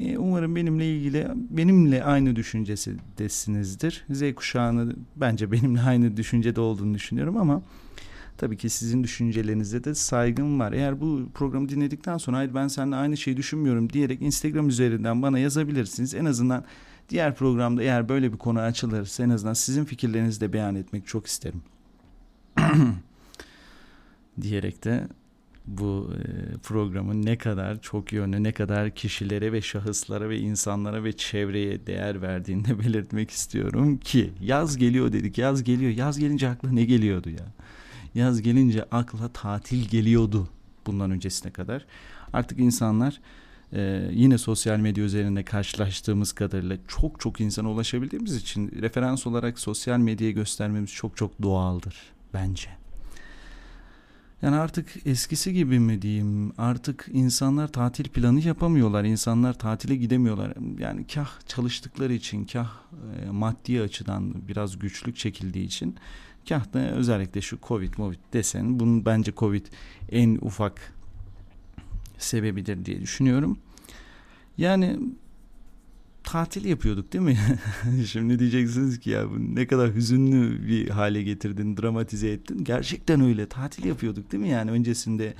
E, 0.00 0.18
umarım 0.18 0.56
benimle 0.56 0.96
ilgili 0.96 1.28
benimle 1.50 2.04
aynı 2.04 2.36
düşüncesinizdir. 2.36 4.04
Z 4.10 4.34
kuşağını 4.34 4.96
bence 5.16 5.52
benimle 5.52 5.80
aynı 5.80 6.16
düşüncede 6.16 6.60
olduğunu 6.60 6.94
düşünüyorum 6.94 7.36
ama 7.36 7.62
tabii 8.38 8.56
ki 8.56 8.68
sizin 8.68 9.04
düşüncelerinize 9.04 9.84
de 9.84 9.94
saygım 9.94 10.60
var. 10.60 10.72
Eğer 10.72 11.00
bu 11.00 11.28
programı 11.34 11.68
dinledikten 11.68 12.18
sonra 12.18 12.36
hayır 12.36 12.54
ben 12.54 12.68
seninle 12.68 12.96
aynı 12.96 13.16
şeyi 13.16 13.36
düşünmüyorum 13.36 13.92
diyerek 13.92 14.22
Instagram 14.22 14.68
üzerinden 14.68 15.22
bana 15.22 15.38
yazabilirsiniz. 15.38 16.14
En 16.14 16.24
azından 16.24 16.64
Diğer 17.10 17.34
programda 17.34 17.82
eğer 17.82 18.08
böyle 18.08 18.32
bir 18.32 18.38
konu 18.38 18.60
açılırsa 18.60 19.22
en 19.22 19.30
azından 19.30 19.54
sizin 19.54 19.84
fikirlerinizi 19.84 20.40
de 20.40 20.52
beyan 20.52 20.74
etmek 20.74 21.06
çok 21.06 21.26
isterim. 21.26 21.62
diyerek 24.40 24.84
de 24.84 25.08
bu 25.66 26.10
e, 26.14 26.58
programın 26.58 27.26
ne 27.26 27.38
kadar 27.38 27.80
çok 27.80 28.12
yönlü, 28.12 28.42
ne 28.42 28.52
kadar 28.52 28.90
kişilere 28.90 29.52
ve 29.52 29.62
şahıslara 29.62 30.28
ve 30.28 30.38
insanlara 30.38 31.04
ve 31.04 31.12
çevreye 31.12 31.86
değer 31.86 32.22
verdiğini 32.22 32.78
belirtmek 32.78 33.30
istiyorum 33.30 33.96
ki 33.96 34.32
yaz 34.40 34.76
geliyor 34.76 35.12
dedik. 35.12 35.38
Yaz 35.38 35.64
geliyor. 35.64 35.90
Yaz 35.90 36.18
gelince 36.18 36.48
akla 36.48 36.70
ne 36.70 36.84
geliyordu 36.84 37.30
ya? 37.30 37.46
Yaz 38.14 38.42
gelince 38.42 38.84
akla 38.84 39.28
tatil 39.28 39.88
geliyordu 39.88 40.48
bundan 40.86 41.10
öncesine 41.10 41.52
kadar. 41.52 41.86
Artık 42.32 42.58
insanlar 42.58 43.20
ee, 43.72 44.10
yine 44.12 44.38
sosyal 44.38 44.78
medya 44.78 45.04
üzerinde 45.04 45.44
karşılaştığımız 45.44 46.32
kadarıyla 46.32 46.76
çok 46.88 47.20
çok 47.20 47.40
insana 47.40 47.70
ulaşabildiğimiz 47.70 48.36
için 48.36 48.70
referans 48.82 49.26
olarak 49.26 49.58
sosyal 49.58 49.98
medyayı 49.98 50.34
göstermemiz 50.34 50.90
çok 50.90 51.16
çok 51.16 51.42
doğaldır 51.42 51.96
bence. 52.34 52.80
Yani 54.42 54.56
artık 54.56 55.06
eskisi 55.06 55.52
gibi 55.52 55.80
mi 55.80 56.02
diyeyim 56.02 56.52
artık 56.58 57.06
insanlar 57.12 57.72
tatil 57.72 58.04
planı 58.08 58.40
yapamıyorlar 58.40 59.04
insanlar 59.04 59.58
tatile 59.58 59.96
gidemiyorlar 59.96 60.52
yani 60.78 61.06
kah 61.06 61.30
çalıştıkları 61.46 62.12
için 62.12 62.44
kah 62.44 62.70
e, 63.26 63.30
maddi 63.30 63.80
açıdan 63.80 64.48
biraz 64.48 64.78
güçlük 64.78 65.16
çekildiği 65.16 65.64
için 65.64 65.96
kah 66.48 66.72
da 66.72 66.90
özellikle 66.90 67.40
şu 67.40 67.58
covid 67.62 67.94
covid 67.94 68.18
desen 68.32 68.80
bunun 68.80 69.04
bence 69.04 69.32
covid 69.36 69.66
en 70.10 70.38
ufak 70.40 70.92
sebebidir 72.20 72.84
diye 72.84 73.00
düşünüyorum. 73.00 73.58
Yani 74.58 74.98
tatil 76.24 76.64
yapıyorduk 76.64 77.12
değil 77.12 77.24
mi? 77.24 77.38
Şimdi 78.06 78.38
diyeceksiniz 78.38 79.00
ki 79.00 79.10
ya 79.10 79.30
bu 79.30 79.54
ne 79.54 79.66
kadar 79.66 79.94
hüzünlü 79.94 80.68
bir 80.68 80.88
hale 80.88 81.22
getirdin, 81.22 81.76
dramatize 81.76 82.28
ettin. 82.28 82.64
Gerçekten 82.64 83.20
öyle. 83.20 83.46
Tatil 83.46 83.84
yapıyorduk 83.84 84.32
değil 84.32 84.42
mi? 84.42 84.48
Yani 84.48 84.70
öncesinde 84.70 85.34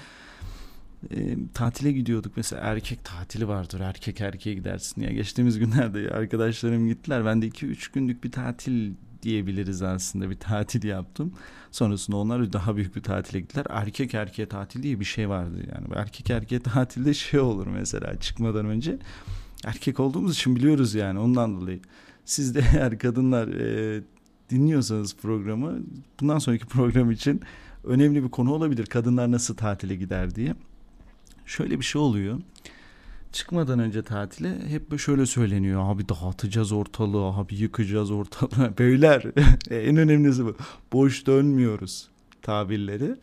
e, 1.10 1.36
tatile 1.54 1.92
gidiyorduk. 1.92 2.32
Mesela 2.36 2.62
erkek 2.62 3.04
tatili 3.04 3.48
vardır. 3.48 3.80
Erkek 3.80 4.20
erkeğe 4.20 4.54
gidersin. 4.54 5.02
Ya 5.02 5.10
geçtiğimiz 5.10 5.58
günlerde 5.58 6.10
arkadaşlarım 6.10 6.88
gittiler. 6.88 7.24
Ben 7.24 7.42
de 7.42 7.48
2-3 7.48 7.92
günlük 7.92 8.24
bir 8.24 8.32
tatil 8.32 8.92
diyebiliriz 9.22 9.82
aslında. 9.82 10.30
Bir 10.30 10.38
tatil 10.38 10.84
yaptım. 10.84 11.32
Sonrasında 11.70 12.16
onlar 12.16 12.52
daha 12.52 12.76
büyük 12.76 12.96
bir 12.96 13.02
tatile 13.02 13.40
gittiler. 13.40 13.66
Erkek 13.70 14.14
erkeğe 14.14 14.48
tatil 14.48 14.82
diye 14.82 15.00
bir 15.00 15.04
şey 15.04 15.28
vardı. 15.28 15.56
Yani 15.74 15.86
erkek 15.94 16.30
erkeğe 16.30 16.60
tatilde 16.60 17.14
şey 17.14 17.40
olur 17.40 17.66
mesela 17.66 18.20
çıkmadan 18.20 18.66
önce. 18.66 18.98
Erkek 19.64 20.00
olduğumuz 20.00 20.34
için 20.34 20.56
biliyoruz 20.56 20.94
yani 20.94 21.18
ondan 21.18 21.60
dolayı. 21.60 21.80
Siz 22.24 22.54
de 22.54 22.64
eğer 22.74 22.98
kadınlar 22.98 23.48
e, 23.48 24.02
dinliyorsanız 24.50 25.16
programı 25.16 25.78
bundan 26.20 26.38
sonraki 26.38 26.66
program 26.66 27.10
için 27.10 27.40
önemli 27.84 28.24
bir 28.24 28.28
konu 28.28 28.52
olabilir. 28.52 28.86
Kadınlar 28.86 29.30
nasıl 29.30 29.56
tatile 29.56 29.96
gider 29.96 30.34
diye. 30.34 30.54
Şöyle 31.46 31.78
bir 31.78 31.84
şey 31.84 32.00
oluyor. 32.00 32.40
Çıkmadan 33.32 33.78
önce 33.78 34.02
tatile 34.02 34.68
hep 34.68 34.98
şöyle 34.98 35.26
söyleniyor. 35.26 35.94
Abi 35.94 36.08
dağıtacağız 36.08 36.72
ortalığı, 36.72 37.24
abi 37.24 37.54
yıkacağız 37.54 38.10
ortalığı. 38.10 38.74
Beyler 38.78 39.22
en 39.70 39.96
önemlisi 39.96 40.44
bu. 40.44 40.56
Boş 40.92 41.26
dönmüyoruz 41.26 42.08
tabirleri. 42.42 43.16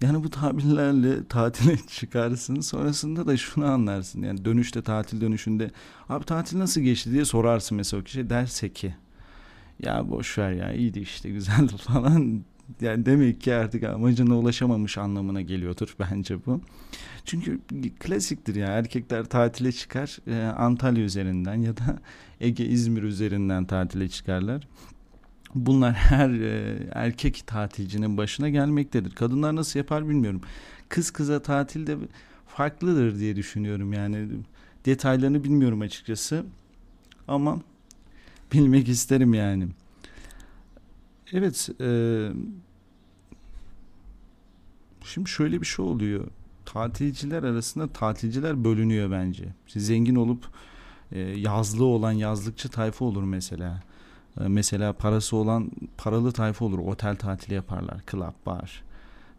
Yani 0.00 0.24
bu 0.24 0.30
tabirlerle 0.30 1.26
tatile 1.28 1.76
çıkarsın. 1.88 2.60
Sonrasında 2.60 3.26
da 3.26 3.36
şunu 3.36 3.66
anlarsın. 3.66 4.22
Yani 4.22 4.44
dönüşte 4.44 4.82
tatil 4.82 5.20
dönüşünde 5.20 5.70
abi 6.08 6.24
tatil 6.24 6.58
nasıl 6.58 6.80
geçti 6.80 7.12
diye 7.12 7.24
sorarsın 7.24 7.76
mesela 7.76 8.00
o 8.00 8.04
kişi 8.04 8.30
derse 8.30 8.72
ki 8.72 8.94
ya 9.82 10.10
boş 10.10 10.38
ver 10.38 10.52
ya 10.52 10.72
iyiydi 10.72 11.00
işte 11.00 11.30
güzeldi 11.30 11.72
falan. 11.76 12.44
Yani 12.80 13.06
demek 13.06 13.40
ki 13.40 13.54
artık 13.54 13.84
amacına 13.84 14.38
ulaşamamış 14.38 14.98
anlamına 14.98 15.40
geliyordur 15.42 15.96
bence 16.00 16.46
bu. 16.46 16.60
Çünkü 17.24 17.60
klasiktir 18.00 18.54
ya 18.54 18.66
erkekler 18.66 19.24
tatile 19.24 19.72
çıkar 19.72 20.18
e, 20.26 20.46
Antalya 20.46 21.04
üzerinden 21.04 21.54
ya 21.54 21.76
da 21.76 21.98
Ege 22.40 22.64
İzmir 22.64 23.02
üzerinden 23.02 23.64
tatile 23.64 24.08
çıkarlar. 24.08 24.68
Bunlar 25.54 25.94
her 25.94 26.30
e, 26.30 26.76
erkek 26.92 27.42
tatilcinin 27.46 28.16
başına 28.16 28.48
gelmektedir. 28.48 29.10
Kadınlar 29.10 29.56
nasıl 29.56 29.78
yapar 29.78 30.08
bilmiyorum. 30.08 30.40
Kız 30.88 31.10
kıza 31.10 31.42
tatilde 31.42 31.96
farklıdır 32.46 33.18
diye 33.18 33.36
düşünüyorum 33.36 33.92
yani. 33.92 34.28
Detaylarını 34.84 35.44
bilmiyorum 35.44 35.80
açıkçası. 35.80 36.44
Ama 37.28 37.60
bilmek 38.52 38.88
isterim 38.88 39.34
yani. 39.34 39.68
Evet. 41.32 41.68
E, 41.80 41.88
şimdi 45.04 45.30
şöyle 45.30 45.60
bir 45.60 45.66
şey 45.66 45.84
oluyor. 45.84 46.24
Tatilciler 46.64 47.42
arasında 47.42 47.88
tatilciler 47.88 48.64
bölünüyor 48.64 49.10
bence. 49.10 49.44
Zengin 49.68 50.14
olup 50.14 50.46
e, 51.12 51.18
yazlı 51.20 51.84
olan 51.84 52.12
yazlıkçı 52.12 52.68
tayfa 52.68 53.04
olur 53.04 53.22
mesela. 53.22 53.82
E, 54.40 54.48
mesela 54.48 54.92
parası 54.92 55.36
olan 55.36 55.70
paralı 55.96 56.32
tayfa 56.32 56.64
olur. 56.64 56.78
Otel 56.78 57.16
tatili 57.16 57.54
yaparlar. 57.54 58.00
Club, 58.10 58.46
bar. 58.46 58.82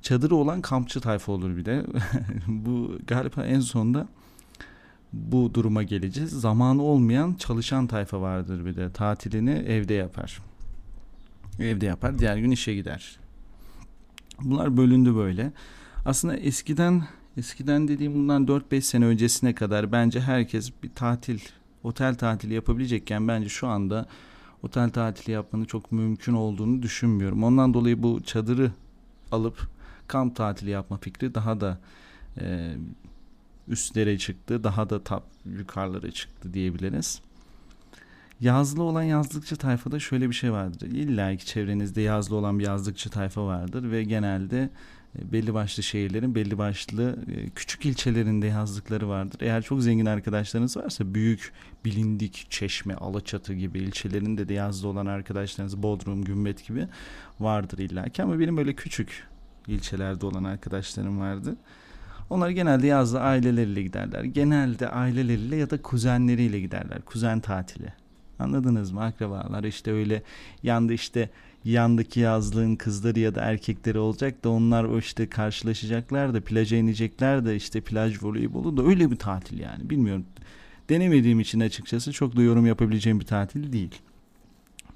Çadırı 0.02 0.36
olan 0.36 0.62
kampçı 0.62 1.02
tayfa 1.02 1.32
olur 1.32 1.58
bir 1.58 1.66
de. 1.66 1.86
bu 2.48 2.98
galiba 3.08 3.46
en 3.46 3.60
sonda 3.60 4.08
bu 5.14 5.54
duruma 5.54 5.84
geleceğiz. 5.84 6.32
Zamanı 6.32 6.82
olmayan 6.82 7.34
çalışan 7.34 7.88
tayfa 7.88 8.22
vardır 8.22 8.66
bir 8.66 8.76
de. 8.76 8.92
Tatilini 8.92 9.52
evde 9.52 9.94
yapar. 9.94 10.40
Evde 11.60 11.86
yapar. 11.86 12.20
Diğer 12.20 12.38
gün 12.38 12.52
işe 12.52 12.76
gider. 12.76 13.20
Bunlar 14.42 14.78
bölündü 14.78 15.16
böyle. 15.16 15.52
Aslında 16.06 16.38
eskiden 16.38 17.04
eskiden 17.38 17.88
dediğim 17.88 18.14
bundan 18.14 18.46
4-5 18.46 18.82
sene 18.82 19.06
öncesine 19.06 19.56
kadar 19.56 19.92
bence 19.92 20.22
herkes 20.22 20.72
bir 20.84 20.90
tatil, 20.90 21.40
otel 21.84 22.16
tatili 22.16 22.54
yapabilecekken 22.54 23.28
bence 23.28 23.50
şu 23.50 23.68
anda 23.68 24.06
otel 24.64 24.90
tatili 24.90 25.32
yapmanın 25.32 25.66
çok 25.66 25.92
mümkün 25.92 26.34
olduğunu 26.34 26.82
düşünmüyorum. 26.82 27.44
Ondan 27.44 27.74
dolayı 27.74 28.04
bu 28.04 28.24
çadırı 28.24 28.72
alıp 29.32 29.70
kamp 30.08 30.36
tatili 30.36 30.70
yapma 30.70 30.98
fikri 30.98 31.36
daha 31.36 31.62
da 31.62 31.80
e, 32.42 32.76
üstlere 33.68 34.18
çıktı. 34.18 34.64
Daha 34.64 34.90
da 34.90 35.04
tap 35.04 35.24
yukarılara 35.46 36.12
çıktı 36.12 36.54
diyebiliriz. 36.54 37.22
Yazlı 38.42 38.84
olan 38.84 39.04
yazlıkçı 39.04 39.56
tayfada 39.56 40.00
şöyle 40.00 40.30
bir 40.30 40.36
şey 40.36 40.52
vardır. 40.52 40.88
İlla 40.88 41.36
ki 41.36 41.46
çevrenizde 41.46 42.02
yazlı 42.02 42.36
olan 42.36 42.60
bir 42.60 42.66
yazlıkçı 42.66 43.10
tayfa 43.10 43.46
vardır 43.46 43.92
ve 43.92 44.04
genelde 44.04 44.70
e, 45.20 45.32
belli 45.32 45.54
başlı 45.54 45.84
şehirlerin 45.84 46.36
belli 46.36 46.58
başlı 46.58 47.20
e, 47.28 47.50
küçük 47.50 47.86
ilçelerinde 47.86 48.48
yazlıkları 48.48 49.10
vardır. 49.10 49.40
Eğer 49.42 49.62
çok 49.62 49.82
zengin 49.82 50.06
arkadaşlarınız 50.06 50.78
varsa 50.78 51.14
büyük 51.14 51.54
bilindik 51.86 52.48
Çeşme, 52.50 52.96
Alaçatı 52.96 53.54
gibi 53.54 53.80
ilçelerinde 53.80 54.50
de 54.50 54.54
yazlı 54.54 54.88
olan 54.88 55.06
arkadaşlarınız 55.06 55.84
Bodrum, 55.84 56.24
Gümbet 56.24 56.68
gibi 56.68 56.88
vardır 57.40 57.78
illaki 57.78 58.24
ama 58.24 58.40
benim 58.40 58.58
böyle 58.58 58.74
küçük 58.74 59.28
ilçelerde 59.68 60.26
olan 60.26 60.44
arkadaşlarım 60.44 61.20
vardı. 61.20 61.56
Onlar 62.30 62.50
genelde 62.50 62.88
yazda 62.88 63.22
aileleriyle 63.22 63.84
giderler. 63.84 64.24
Genelde 64.24 64.90
aileleriyle 64.90 65.56
ya 65.56 65.70
da 65.70 65.82
kuzenleriyle 65.82 66.60
giderler. 66.60 67.02
Kuzen 67.02 67.40
tatili. 67.40 67.94
Anladınız 68.40 68.92
mı? 68.92 69.04
Akrabalar 69.04 69.64
işte 69.64 69.92
öyle 69.92 70.24
yanda 70.64 70.94
işte 70.94 71.30
yandaki 71.64 72.20
yazlığın 72.20 72.76
kızları 72.76 73.20
ya 73.20 73.36
da 73.36 73.42
erkekleri 73.42 74.00
olacak 74.00 74.44
da 74.44 74.50
onlar 74.50 74.84
o 74.84 75.00
işte 75.00 75.30
karşılaşacaklar 75.30 76.34
da 76.34 76.42
plaja 76.42 76.78
inecekler 76.78 77.46
de 77.46 77.56
işte 77.56 77.82
plaj 77.82 78.24
voleybolu 78.24 78.78
da 78.78 78.84
öyle 78.84 79.12
bir 79.12 79.16
tatil 79.16 79.60
yani. 79.60 79.90
Bilmiyorum. 79.90 80.26
Denemediğim 80.90 81.40
için 81.40 81.60
açıkçası 81.60 82.12
çok 82.12 82.36
da 82.36 82.42
yorum 82.42 82.66
yapabileceğim 82.66 83.20
bir 83.20 83.26
tatil 83.26 83.74
değil. 83.74 83.96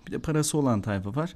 Bir 0.07 0.12
de 0.12 0.19
parası 0.19 0.57
olan 0.57 0.81
tayfa 0.81 1.15
var. 1.15 1.33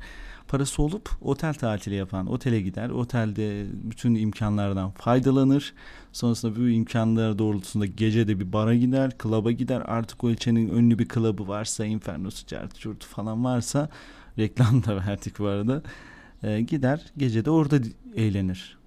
Parası 0.47 0.81
olup 0.81 1.09
otel 1.21 1.53
tatili 1.53 1.95
yapan 1.95 2.27
otele 2.27 2.61
gider. 2.61 2.89
Otelde 2.89 3.65
bütün 3.71 4.15
imkanlardan 4.15 4.91
faydalanır. 4.91 5.73
Sonrasında 6.11 6.55
bu 6.55 6.69
imkanlar 6.69 7.39
doğrultusunda 7.39 7.85
gece 7.85 8.27
de 8.27 8.39
bir 8.39 8.53
bara 8.53 8.75
gider, 8.75 9.17
klaba 9.17 9.51
gider. 9.51 9.83
Artık 9.85 10.23
o 10.23 10.29
ilçenin 10.29 10.69
ünlü 10.69 10.99
bir 10.99 11.07
klabı 11.07 11.47
varsa, 11.47 11.85
Inferno'su, 11.85 12.47
Cartçurtu 12.47 13.07
falan 13.07 13.43
varsa 13.43 13.89
reklam 14.37 14.83
da 14.83 14.95
verdik 14.95 15.39
bu 15.39 15.47
arada. 15.47 15.83
E, 16.43 16.61
gider 16.61 17.11
gece 17.17 17.45
de 17.45 17.49
orada 17.51 17.79
eğlenir. 18.15 18.77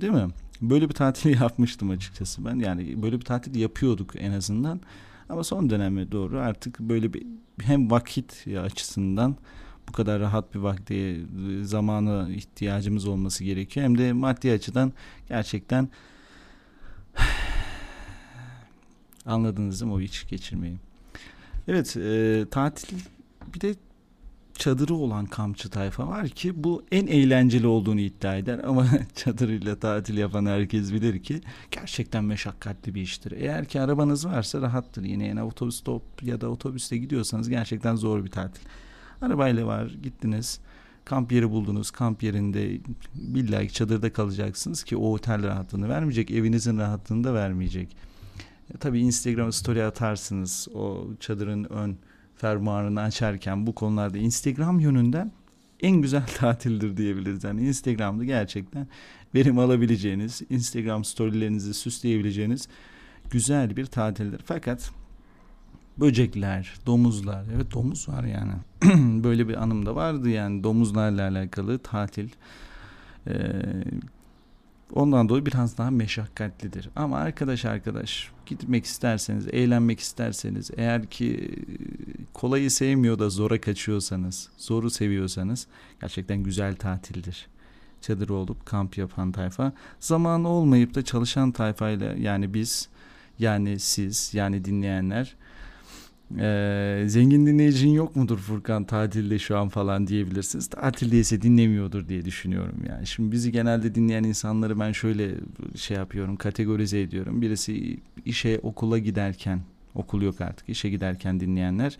Değil 0.00 0.12
mi? 0.12 0.28
Böyle 0.60 0.88
bir 0.88 0.94
tatil 0.94 1.40
yapmıştım 1.40 1.90
açıkçası 1.90 2.44
ben. 2.44 2.58
Yani 2.58 3.02
böyle 3.02 3.20
bir 3.20 3.24
tatil 3.24 3.54
yapıyorduk 3.54 4.12
en 4.16 4.32
azından. 4.32 4.80
Ama 5.28 5.44
son 5.44 5.70
döneme 5.70 6.12
doğru 6.12 6.38
artık 6.38 6.80
böyle 6.80 7.12
bir 7.12 7.26
hem 7.60 7.90
vakit 7.90 8.46
açısından 8.64 9.36
bu 9.88 9.92
kadar 9.92 10.20
rahat 10.20 10.54
bir 10.54 10.58
vakti 10.58 11.26
zamana 11.62 12.30
ihtiyacımız 12.30 13.06
olması 13.06 13.44
gerekiyor. 13.44 13.84
Hem 13.84 13.98
de 13.98 14.12
maddi 14.12 14.52
açıdan 14.52 14.92
gerçekten 15.28 15.88
anladınız 19.26 19.80
değil 19.80 19.92
mi 19.92 19.96
o 19.96 20.00
iç 20.00 20.28
geçirmeyi. 20.28 20.76
Evet 21.68 21.96
e, 21.96 22.44
tatil 22.50 22.98
bir 23.54 23.60
de 23.60 23.74
çadırı 24.54 24.94
olan 24.94 25.26
kampçı 25.26 25.70
tayfa 25.70 26.08
var 26.08 26.28
ki 26.28 26.64
bu 26.64 26.84
en 26.92 27.06
eğlenceli 27.06 27.66
olduğunu 27.66 28.00
iddia 28.00 28.36
eder 28.36 28.60
ama 28.64 28.86
çadırıyla 29.14 29.76
tatil 29.76 30.16
yapan 30.18 30.46
herkes 30.46 30.92
bilir 30.92 31.22
ki 31.22 31.40
gerçekten 31.70 32.24
meşakkatli 32.24 32.94
bir 32.94 33.00
iştir. 33.00 33.32
Eğer 33.32 33.64
ki 33.64 33.80
arabanız 33.80 34.26
varsa 34.26 34.60
rahattır 34.60 35.02
yine 35.02 35.26
yani 35.26 35.42
otobüs 35.42 35.76
stop 35.80 36.02
ya 36.22 36.40
da 36.40 36.48
otobüste 36.48 36.98
gidiyorsanız 36.98 37.48
gerçekten 37.48 37.96
zor 37.96 38.24
bir 38.24 38.30
tatil. 38.30 38.62
Arabayla 39.22 39.66
var 39.66 39.86
gittiniz 40.02 40.60
kamp 41.04 41.32
yeri 41.32 41.50
buldunuz 41.50 41.90
kamp 41.90 42.22
yerinde 42.22 42.78
billahi 43.14 43.70
çadırda 43.70 44.12
kalacaksınız 44.12 44.84
ki 44.84 44.96
o 44.96 45.12
otel 45.12 45.42
rahatlığını 45.42 45.88
vermeyecek 45.88 46.30
evinizin 46.30 46.78
rahatlığını 46.78 47.24
da 47.24 47.34
vermeyecek. 47.34 47.96
E, 48.74 48.78
tabii 48.78 49.00
Instagram 49.00 49.52
story 49.52 49.84
atarsınız 49.84 50.68
o 50.74 51.06
çadırın 51.20 51.64
ön 51.64 51.96
fermuarını 52.36 53.00
açarken 53.00 53.66
bu 53.66 53.74
konularda 53.74 54.18
Instagram 54.18 54.80
yönünden 54.80 55.32
en 55.80 55.96
güzel 55.96 56.26
tatildir 56.38 56.96
diyebiliriz. 56.96 57.44
Yani 57.44 57.66
Instagram'da 57.66 58.24
gerçekten 58.24 58.86
verim 59.34 59.58
alabileceğiniz, 59.58 60.42
Instagram 60.50 61.04
storylerinizi 61.04 61.74
süsleyebileceğiniz 61.74 62.68
güzel 63.30 63.76
bir 63.76 63.86
tatildir. 63.86 64.40
Fakat 64.44 64.90
böcekler, 65.98 66.74
domuzlar, 66.86 67.44
evet 67.54 67.72
domuz 67.72 68.08
var 68.08 68.24
yani. 68.24 68.52
Böyle 69.24 69.48
bir 69.48 69.62
anım 69.62 69.86
da 69.86 69.96
vardı 69.96 70.28
yani 70.28 70.64
domuzlarla 70.64 71.28
alakalı 71.28 71.78
tatil. 71.78 72.28
Ee, 73.26 73.34
Ondan 74.94 75.28
dolayı 75.28 75.46
biraz 75.46 75.78
daha 75.78 75.90
meşakkatlidir. 75.90 76.90
Ama 76.96 77.18
arkadaş 77.18 77.64
arkadaş 77.64 78.30
gitmek 78.46 78.84
isterseniz, 78.84 79.46
eğlenmek 79.52 80.00
isterseniz, 80.00 80.70
eğer 80.76 81.06
ki 81.06 81.58
kolayı 82.34 82.70
sevmiyor 82.70 83.18
da 83.18 83.30
zora 83.30 83.60
kaçıyorsanız, 83.60 84.48
zoru 84.58 84.90
seviyorsanız 84.90 85.66
gerçekten 86.00 86.42
güzel 86.42 86.76
tatildir. 86.76 87.46
Çadır 88.00 88.28
olup 88.28 88.66
kamp 88.66 88.98
yapan 88.98 89.32
tayfa. 89.32 89.72
Zamanı 90.00 90.48
olmayıp 90.48 90.94
da 90.94 91.04
çalışan 91.04 91.52
tayfayla 91.52 92.14
yani 92.14 92.54
biz, 92.54 92.88
yani 93.38 93.78
siz, 93.78 94.34
yani 94.34 94.64
dinleyenler 94.64 95.36
ee, 96.38 97.04
zengin 97.06 97.46
dinleyicin 97.46 97.88
yok 97.88 98.16
mudur 98.16 98.38
Furkan 98.38 98.84
tatilde 98.84 99.38
şu 99.38 99.58
an 99.58 99.68
falan 99.68 100.06
diyebilirsiniz. 100.06 100.66
Tatildeyse 100.66 101.42
dinlemiyordur 101.42 102.08
diye 102.08 102.24
düşünüyorum 102.24 102.82
yani. 102.88 103.06
Şimdi 103.06 103.32
bizi 103.32 103.52
genelde 103.52 103.94
dinleyen 103.94 104.24
insanları 104.24 104.80
ben 104.80 104.92
şöyle 104.92 105.34
şey 105.76 105.96
yapıyorum 105.96 106.36
kategorize 106.36 107.00
ediyorum. 107.00 107.42
Birisi 107.42 108.00
işe 108.24 108.60
okula 108.62 108.98
giderken 108.98 109.60
okul 109.94 110.22
yok 110.22 110.40
artık 110.40 110.68
işe 110.68 110.90
giderken 110.90 111.40
dinleyenler 111.40 111.98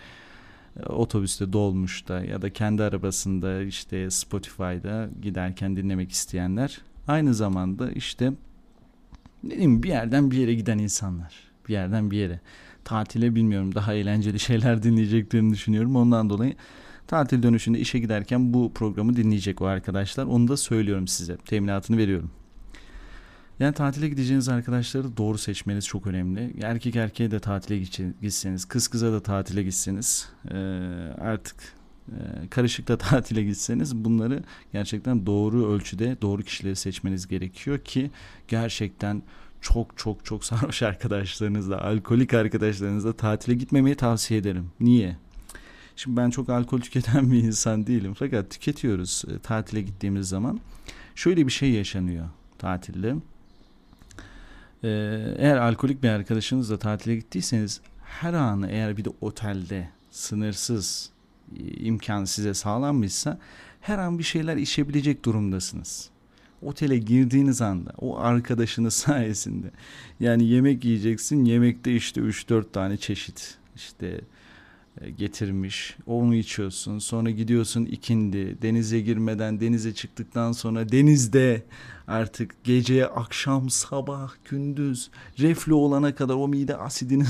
e, 0.81 0.87
otobüste 0.87 1.53
dolmuşta 1.53 2.25
ya 2.25 2.43
da 2.43 2.53
kendi 2.53 2.83
arabasında 2.83 3.63
işte 3.63 4.11
Spotify'da 4.11 5.09
giderken 5.23 5.77
dinlemek 5.77 6.13
isteyenler 6.13 6.81
aynı 7.09 7.35
zamanda 7.35 7.91
işte 7.91 8.33
ne 9.45 9.51
diyeyim 9.51 9.83
bir 9.83 9.89
yerden 9.89 10.31
bir 10.31 10.37
yere 10.37 10.55
giden 10.55 10.79
insanlar 10.79 11.35
bir 11.69 11.73
yerden 11.73 12.11
bir 12.11 12.17
yere 12.17 12.41
tatile 12.85 13.35
bilmiyorum 13.35 13.75
daha 13.75 13.95
eğlenceli 13.95 14.41
şeyler 14.41 14.83
dinleyeceklerini 14.83 15.53
düşünüyorum. 15.53 15.97
Ondan 15.97 16.31
dolayı 16.31 16.55
tatil 17.07 17.43
dönüşünde 17.43 17.79
işe 17.79 17.99
giderken 17.99 18.55
bu 18.55 18.73
programı 18.75 19.17
dinleyecek 19.17 19.63
o 19.63 19.67
arkadaşlar. 19.67 20.25
Onu 20.25 20.49
da 20.49 20.57
söylüyorum 20.57 21.09
size. 21.09 21.37
Teminatını 21.37 21.97
veriyorum. 21.97 22.31
Yani 23.61 23.75
tatile 23.75 24.09
gideceğiniz 24.09 24.49
arkadaşları 24.49 25.17
doğru 25.17 25.39
seçmeniz 25.39 25.87
çok 25.87 26.07
önemli. 26.07 26.55
Erkek 26.63 26.97
erkeğe 26.97 27.31
de 27.31 27.41
tatile 27.41 27.79
gitseniz, 28.23 28.65
kız 28.65 28.89
kıza 28.89 29.13
da 29.13 29.23
tatile 29.23 29.63
gitseniz, 29.63 30.29
artık 31.21 31.57
karışıkla 32.51 32.99
tatile 32.99 33.43
gitseniz 33.43 33.97
bunları 33.97 34.43
gerçekten 34.73 35.27
doğru 35.27 35.73
ölçüde 35.73 36.17
doğru 36.23 36.43
kişileri 36.43 36.77
seçmeniz 36.77 37.29
gerekiyor 37.29 37.79
ki 37.79 38.11
gerçekten 38.49 39.23
çok 39.63 39.99
çok 39.99 40.25
çok 40.25 40.45
sarhoş 40.45 40.83
arkadaşlarınızla, 40.83 41.81
alkolik 41.81 42.35
arkadaşlarınızla 42.35 43.13
tatile 43.13 43.55
gitmemeyi 43.55 43.97
tavsiye 43.97 44.41
ederim. 44.41 44.71
Niye? 44.81 45.17
Şimdi 45.97 46.17
ben 46.17 46.31
çok 46.31 46.49
alkol 46.49 46.81
tüketen 46.81 47.31
bir 47.33 47.43
insan 47.43 47.87
değilim 47.87 48.15
fakat 48.15 48.51
tüketiyoruz 48.51 49.25
e, 49.35 49.39
tatile 49.39 49.83
gittiğimiz 49.83 50.29
zaman. 50.29 50.61
Şöyle 51.15 51.47
bir 51.47 51.53
şey 51.53 51.71
yaşanıyor 51.71 52.29
tatilde. 52.59 53.15
Ee, 54.85 54.89
eğer 55.39 55.57
alkolik 55.57 56.03
bir 56.03 56.09
arkadaşınızla 56.09 56.79
tatile 56.79 57.17
gittiyseniz 57.17 57.81
her 58.05 58.35
anı 58.35 58.71
eğer 58.71 58.97
bir 58.97 59.05
de 59.05 59.11
otelde 59.21 59.89
sınırsız 60.11 61.11
imkan 61.77 62.25
size 62.25 62.55
sağlanmışsa 62.55 63.39
her 63.81 63.99
an 63.99 64.19
bir 64.19 64.25
şeyler 64.25 64.57
içebilecek 64.57 65.25
durumdasınız 65.25 66.12
otele 66.63 66.99
girdiğiniz 66.99 67.63
anda 67.63 67.93
o 67.99 68.19
arkadaşınız 68.19 68.95
sayesinde 68.95 69.71
yani 70.21 70.45
yemek 70.45 70.85
yiyeceksin 70.85 71.45
yemekte 71.45 71.95
işte 71.95 72.21
3-4 72.21 72.73
tane 72.73 72.97
çeşit 72.97 73.59
işte 73.77 74.21
e, 75.01 75.11
getirmiş 75.11 75.97
onu 76.07 76.35
içiyorsun 76.35 76.99
sonra 76.99 77.31
gidiyorsun 77.31 77.85
ikindi 77.85 78.63
denize 78.63 79.01
girmeden 79.01 79.61
denize 79.61 79.95
çıktıktan 79.95 80.53
sonra 80.53 80.93
denizde 80.93 81.63
artık 82.07 82.65
gece 82.65 83.07
akşam 83.07 83.71
sabah 83.71 84.33
gündüz 84.51 85.11
reflü 85.39 85.75
olana 85.75 86.15
kadar 86.15 86.35
o 86.35 86.49
mide 86.49 86.77
asidini 86.77 87.25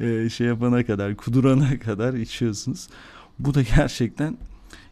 e, 0.00 0.28
şey 0.28 0.46
yapana 0.46 0.86
kadar 0.86 1.16
kudurana 1.16 1.78
kadar 1.78 2.14
içiyorsunuz. 2.14 2.88
Bu 3.38 3.54
da 3.54 3.62
gerçekten 3.62 4.38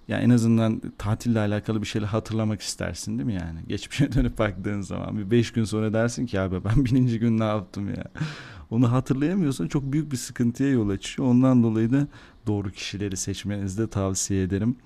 ya 0.08 0.18
en 0.18 0.30
azından 0.30 0.82
tatille 0.98 1.38
alakalı 1.38 1.82
bir 1.82 1.86
şeyler 1.86 2.06
hatırlamak 2.06 2.60
istersin 2.60 3.18
değil 3.18 3.26
mi 3.26 3.34
yani? 3.34 3.60
Geçmişe 3.68 4.12
dönüp 4.12 4.38
baktığın 4.38 4.80
zaman 4.80 5.18
bir 5.18 5.30
beş 5.30 5.52
gün 5.52 5.64
sonra 5.64 5.92
dersin 5.92 6.26
ki 6.26 6.40
abi 6.40 6.64
ben 6.64 6.84
bininci 6.84 7.18
gün 7.18 7.38
ne 7.38 7.44
yaptım 7.44 7.88
ya? 7.88 8.04
Onu 8.70 8.92
hatırlayamıyorsan 8.92 9.68
çok 9.68 9.92
büyük 9.92 10.12
bir 10.12 10.16
sıkıntıya 10.16 10.70
yol 10.70 10.88
açıyor. 10.88 11.28
Ondan 11.28 11.62
dolayı 11.62 11.92
da 11.92 12.06
doğru 12.46 12.70
kişileri 12.70 13.16
seçmenizi 13.16 13.82
de 13.82 13.86
tavsiye 13.90 14.42
ederim. 14.42 14.76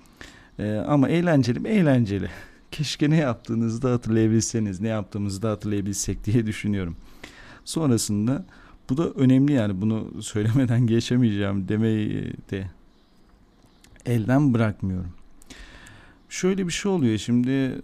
Ee, 0.59 0.75
ama 0.87 1.09
eğlenceli 1.09 1.59
mi? 1.59 1.69
Eğlenceli. 1.69 2.29
Keşke 2.71 3.09
ne 3.09 3.17
yaptığınızı 3.17 3.81
da 3.81 3.91
hatırlayabilseniz, 3.91 4.81
ne 4.81 4.87
yaptığımızı 4.87 5.41
da 5.41 5.51
hatırlayabilsek 5.51 6.25
diye 6.25 6.45
düşünüyorum. 6.45 6.95
Sonrasında 7.65 8.45
bu 8.89 8.97
da 8.97 9.09
önemli 9.09 9.53
yani 9.53 9.81
bunu 9.81 10.21
söylemeden 10.21 10.87
geçemeyeceğim 10.87 11.67
demeyi 11.67 12.33
de 12.51 12.67
elden 14.05 14.53
bırakmıyorum. 14.53 15.13
Şöyle 16.29 16.67
bir 16.67 16.71
şey 16.71 16.91
oluyor 16.91 17.17
şimdi 17.17 17.81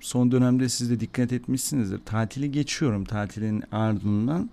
son 0.00 0.32
dönemde 0.32 0.68
siz 0.68 0.90
de 0.90 1.00
dikkat 1.00 1.32
etmişsinizdir. 1.32 2.00
Tatili 2.04 2.52
geçiyorum 2.52 3.04
tatilin 3.04 3.62
ardından. 3.72 4.50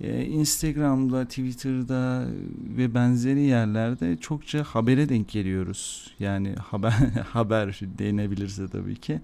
Ee, 0.00 0.24
Instagram'da, 0.24 1.24
Twitter'da 1.24 2.26
ve 2.76 2.94
benzeri 2.94 3.40
yerlerde 3.40 4.16
çokça 4.16 4.62
habere 4.62 5.08
denk 5.08 5.28
geliyoruz. 5.28 6.14
Yani 6.18 6.54
haber 6.54 6.92
haber 7.32 7.80
denebilirse 7.98 8.68
tabii 8.68 8.96
ki. 8.96 9.20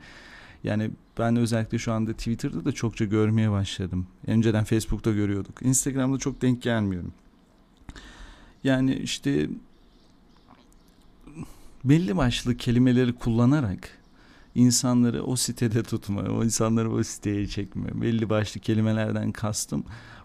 Yani 0.64 0.90
ben 1.18 1.37
özellikle 1.37 1.78
şu 1.78 1.92
anda 1.92 2.12
Twitter'da 2.12 2.64
da 2.64 2.72
çokça 2.72 3.04
görmeye 3.04 3.50
başladım. 3.50 4.06
Önceden 4.26 4.64
Facebook'ta 4.64 5.12
görüyorduk. 5.12 5.62
Instagram'da 5.62 6.18
çok 6.18 6.42
denk 6.42 6.62
gelmiyorum. 6.62 7.12
Yani 8.64 8.94
işte 8.94 9.48
belli 11.84 12.16
başlı 12.16 12.56
kelimeleri 12.56 13.12
kullanarak 13.12 13.98
insanları 14.54 15.24
o 15.24 15.36
sitede 15.36 15.82
tutma, 15.82 16.22
o 16.22 16.44
insanları 16.44 16.92
o 16.92 17.02
siteye 17.02 17.46
çekme. 17.46 18.02
Belli 18.02 18.30
başlı 18.30 18.60
kelimelerden 18.60 19.32
kastım. 19.32 19.84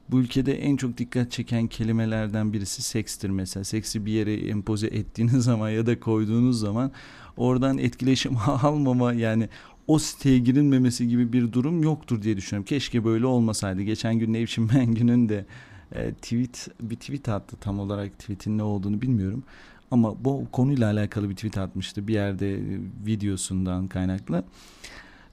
Bu 0.10 0.20
ülkede 0.20 0.62
en 0.62 0.78
çok 0.78 0.98
dikkat 0.98 1.32
çeken 1.32 1.68
kelimelerden 1.68 2.54
birisi 2.54 2.82
sekstir 2.82 3.30
mesela. 3.30 3.64
Seksi 3.64 4.06
bir 4.06 4.12
yere 4.12 4.48
empoze 4.48 4.88
ettiğiniz 4.88 5.44
zaman 5.44 5.70
ya 5.70 5.86
da 5.86 6.00
koyduğunuz 6.00 6.60
zaman 6.60 6.92
oradan 7.38 7.78
etkileşim 7.78 8.38
almama 8.48 9.14
yani 9.14 9.50
o 9.88 10.00
siteye 10.00 10.40
girilmemesi 10.40 11.08
gibi 11.08 11.34
bir 11.34 11.52
durum 11.52 11.84
yoktur 11.84 12.22
diye 12.22 12.38
düşünüyorum. 12.38 12.66
Keşke 12.66 13.06
böyle 13.06 13.26
olmasaydı. 13.26 13.82
Geçen 13.82 14.20
gün 14.20 14.34
Nevşin 14.34 14.74
Mengü'nün 14.74 15.30
de 15.30 15.46
e, 15.92 16.14
tweet 16.14 16.68
bir 16.82 16.96
tweet 16.96 17.30
attı 17.30 17.58
tam 17.62 17.80
olarak 17.80 18.20
tweetin 18.20 18.58
ne 18.58 18.64
olduğunu 18.64 19.02
bilmiyorum. 19.02 19.44
Ama 19.92 20.26
bu 20.26 20.48
konuyla 20.52 20.92
alakalı 20.92 21.30
bir 21.30 21.36
tweet 21.36 21.58
atmıştı 21.58 22.08
bir 22.08 22.14
yerde 22.14 22.56
e, 22.58 22.80
videosundan 23.06 23.88
kaynaklı. 23.88 24.44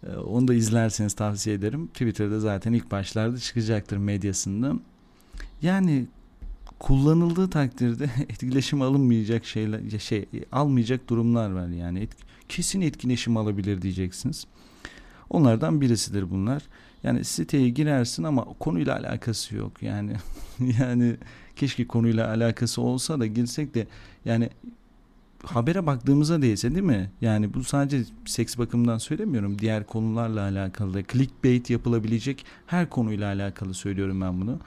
E, 0.06 0.16
onu 0.16 0.48
da 0.48 0.54
izlerseniz 0.54 1.14
tavsiye 1.14 1.56
ederim. 1.56 1.86
Twitter'da 1.86 2.40
zaten 2.40 2.72
ilk 2.72 2.90
başlarda 2.90 3.38
çıkacaktır 3.38 3.96
medyasında. 3.96 4.74
Yani 5.62 6.06
kullanıldığı 6.78 7.50
takdirde 7.50 8.04
etkileşim 8.28 8.82
alınmayacak 8.82 9.44
şeyler 9.44 9.98
şey 9.98 10.28
almayacak 10.52 11.08
durumlar 11.08 11.50
var 11.50 11.68
yani 11.68 12.00
et, 12.00 12.10
kesin 12.48 12.80
etkileşim 12.80 13.36
alabilir 13.36 13.82
diyeceksiniz. 13.82 14.46
Onlardan 15.30 15.80
birisidir 15.80 16.30
bunlar. 16.30 16.62
Yani 17.02 17.24
siteye 17.24 17.68
girersin 17.68 18.22
ama 18.22 18.44
konuyla 18.44 18.96
alakası 18.96 19.56
yok. 19.56 19.82
Yani 19.82 20.12
yani 20.80 21.16
keşke 21.56 21.86
konuyla 21.86 22.28
alakası 22.28 22.82
olsa 22.82 23.20
da 23.20 23.26
girsek 23.26 23.74
de 23.74 23.86
yani 24.24 24.50
habere 25.44 25.86
baktığımızda 25.86 26.42
değilse 26.42 26.70
değil 26.70 26.84
mi? 26.84 27.10
Yani 27.20 27.54
bu 27.54 27.64
sadece 27.64 28.04
seks 28.24 28.58
bakımından 28.58 28.98
söylemiyorum. 28.98 29.58
Diğer 29.58 29.86
konularla 29.86 30.42
alakalı 30.42 31.02
clickbait 31.12 31.70
yapılabilecek 31.70 32.46
her 32.66 32.90
konuyla 32.90 33.26
alakalı 33.34 33.74
söylüyorum 33.74 34.20
ben 34.20 34.40
bunu. 34.40 34.58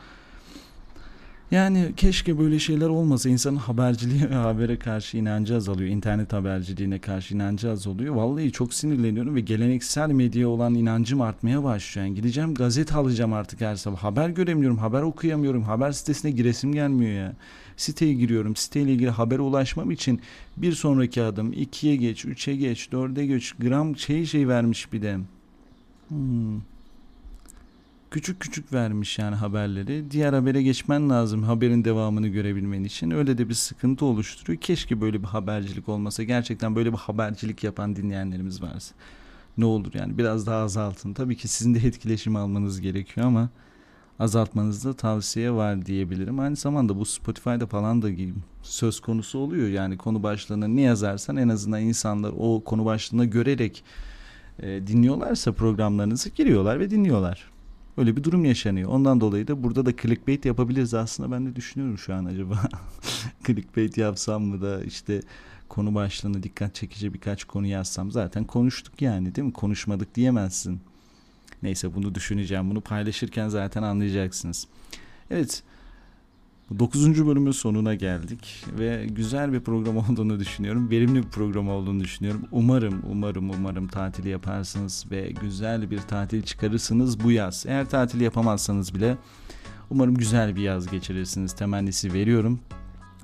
Yani 1.51 1.93
keşke 1.97 2.39
böyle 2.39 2.59
şeyler 2.59 2.89
olmasa 2.89 3.29
insanın 3.29 3.55
haberciliğe 3.55 4.29
ve 4.29 4.35
habere 4.35 4.79
karşı 4.79 5.17
inancı 5.17 5.55
azalıyor. 5.55 5.89
İnternet 5.89 6.33
haberciliğine 6.33 6.99
karşı 6.99 7.35
inancı 7.35 7.71
azalıyor. 7.71 8.15
Vallahi 8.15 8.51
çok 8.51 8.73
sinirleniyorum 8.73 9.35
ve 9.35 9.39
geleneksel 9.39 10.09
medyaya 10.09 10.49
olan 10.49 10.75
inancım 10.75 11.21
artmaya 11.21 11.63
başlıyor. 11.63 12.07
Yani 12.07 12.15
gideceğim 12.15 12.53
gazete 12.53 12.95
alacağım 12.95 13.33
artık 13.33 13.61
her 13.61 13.75
sabah. 13.75 13.97
Haber 13.97 14.29
göremiyorum, 14.29 14.77
haber 14.77 15.01
okuyamıyorum. 15.01 15.63
Haber 15.63 15.91
sitesine 15.91 16.31
giresim 16.31 16.73
gelmiyor 16.73 17.11
ya. 17.11 17.33
Siteye 17.77 18.13
giriyorum. 18.13 18.55
Siteyle 18.55 18.93
ilgili 18.93 19.09
habere 19.09 19.41
ulaşmam 19.41 19.91
için 19.91 20.21
bir 20.57 20.73
sonraki 20.73 21.23
adım 21.23 21.53
2'ye 21.53 21.95
geç, 21.95 22.25
3'e 22.25 22.55
geç, 22.55 22.89
4'e 22.91 23.25
geç. 23.25 23.53
Gram 23.59 23.97
şey 23.97 24.25
şey 24.25 24.47
vermiş 24.47 24.93
bir 24.93 25.01
de. 25.01 25.17
Hmm 26.07 26.76
küçük 28.11 28.39
küçük 28.39 28.73
vermiş 28.73 29.19
yani 29.19 29.35
haberleri. 29.35 30.11
Diğer 30.11 30.33
habere 30.33 30.63
geçmen 30.63 31.09
lazım 31.09 31.43
haberin 31.43 31.85
devamını 31.85 32.27
görebilmen 32.27 32.83
için. 32.83 33.11
Öyle 33.11 33.37
de 33.37 33.49
bir 33.49 33.53
sıkıntı 33.53 34.05
oluşturuyor. 34.05 34.61
Keşke 34.61 35.01
böyle 35.01 35.21
bir 35.21 35.27
habercilik 35.27 35.89
olmasa. 35.89 36.23
Gerçekten 36.23 36.75
böyle 36.75 36.93
bir 36.93 36.97
habercilik 36.97 37.63
yapan 37.63 37.95
dinleyenlerimiz 37.95 38.61
varsa. 38.61 38.95
ne 39.57 39.65
olur 39.65 39.93
yani 39.93 40.17
biraz 40.17 40.47
daha 40.47 40.63
azaltın. 40.63 41.13
Tabii 41.13 41.35
ki 41.37 41.47
sizin 41.47 41.75
de 41.75 41.79
etkileşim 41.79 42.35
almanız 42.35 42.81
gerekiyor 42.81 43.27
ama 43.27 43.49
azaltmanızda 44.19 44.93
tavsiye 44.93 45.51
var 45.51 45.85
diyebilirim. 45.85 46.39
Aynı 46.39 46.55
zamanda 46.55 46.99
bu 46.99 47.05
Spotify'da 47.05 47.67
falan 47.67 48.01
da 48.01 48.09
söz 48.63 48.99
konusu 48.99 49.39
oluyor. 49.39 49.67
Yani 49.67 49.97
konu 49.97 50.23
başlığına 50.23 50.67
ne 50.67 50.81
yazarsan 50.81 51.37
en 51.37 51.49
azından 51.49 51.81
insanlar 51.81 52.33
o 52.37 52.63
konu 52.63 52.85
başlığına 52.85 53.25
görerek 53.25 53.83
e, 54.59 54.87
dinliyorlarsa 54.87 55.51
programlarınızı 55.51 56.29
giriyorlar 56.29 56.79
ve 56.79 56.89
dinliyorlar. 56.89 57.56
Öyle 57.97 58.17
bir 58.17 58.23
durum 58.23 58.45
yaşanıyor. 58.45 58.89
Ondan 58.89 59.21
dolayı 59.21 59.47
da 59.47 59.63
burada 59.63 59.85
da 59.85 59.95
clickbait 59.95 60.45
yapabiliriz 60.45 60.93
aslında. 60.93 61.31
Ben 61.31 61.45
de 61.45 61.55
düşünüyorum 61.55 61.97
şu 61.97 62.13
an 62.13 62.25
acaba 62.25 62.59
clickbait 63.45 63.97
yapsam 63.97 64.43
mı 64.43 64.61
da 64.61 64.83
işte 64.83 65.21
konu 65.69 65.95
başlığına 65.95 66.43
dikkat 66.43 66.75
çekici 66.75 67.13
birkaç 67.13 67.43
konu 67.43 67.67
yazsam. 67.67 68.11
Zaten 68.11 68.43
konuştuk 68.43 69.01
yani 69.01 69.35
değil 69.35 69.45
mi? 69.47 69.53
Konuşmadık 69.53 70.15
diyemezsin. 70.15 70.79
Neyse 71.63 71.95
bunu 71.95 72.15
düşüneceğim. 72.15 72.69
Bunu 72.69 72.81
paylaşırken 72.81 73.49
zaten 73.49 73.83
anlayacaksınız. 73.83 74.67
Evet. 75.31 75.63
9. 76.79 77.27
bölümün 77.27 77.51
sonuna 77.51 77.95
geldik 77.95 78.65
ve 78.79 79.07
güzel 79.11 79.53
bir 79.53 79.59
program 79.59 79.97
olduğunu 80.09 80.39
düşünüyorum. 80.39 80.89
Verimli 80.89 81.23
bir 81.23 81.29
program 81.29 81.69
olduğunu 81.69 81.99
düşünüyorum. 81.99 82.41
Umarım, 82.51 83.01
umarım, 83.11 83.49
umarım 83.49 83.87
tatili 83.87 84.29
yaparsınız 84.29 85.05
ve 85.11 85.33
güzel 85.41 85.91
bir 85.91 85.99
tatil 85.99 86.41
çıkarırsınız 86.41 87.23
bu 87.23 87.31
yaz. 87.31 87.65
Eğer 87.67 87.89
tatil 87.89 88.21
yapamazsanız 88.21 88.95
bile 88.95 89.17
umarım 89.89 90.15
güzel 90.15 90.55
bir 90.55 90.61
yaz 90.61 90.87
geçirirsiniz. 90.87 91.53
Temennisi 91.53 92.13
veriyorum. 92.13 92.59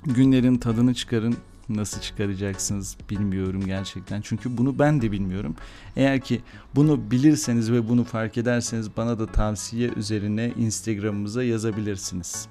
Günlerin 0.04 0.56
tadını 0.56 0.94
çıkarın. 0.94 1.36
Nasıl 1.68 2.00
çıkaracaksınız 2.00 2.96
bilmiyorum 3.10 3.62
gerçekten. 3.66 4.20
Çünkü 4.20 4.58
bunu 4.58 4.78
ben 4.78 5.02
de 5.02 5.12
bilmiyorum. 5.12 5.56
Eğer 5.96 6.20
ki 6.20 6.40
bunu 6.74 7.10
bilirseniz 7.10 7.72
ve 7.72 7.88
bunu 7.88 8.04
fark 8.04 8.38
ederseniz 8.38 8.96
bana 8.96 9.18
da 9.18 9.26
tavsiye 9.26 9.88
üzerine 9.88 10.52
Instagram'ımıza 10.58 11.44
yazabilirsiniz. 11.44 12.48